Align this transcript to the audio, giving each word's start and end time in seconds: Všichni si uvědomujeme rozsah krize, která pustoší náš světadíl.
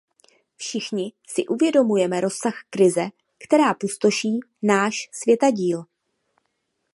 Všichni 0.55 1.11
si 1.27 1.45
uvědomujeme 1.47 2.21
rozsah 2.21 2.53
krize, 2.69 3.09
která 3.47 3.73
pustoší 3.73 4.39
náš 4.61 4.97
světadíl. 5.11 5.83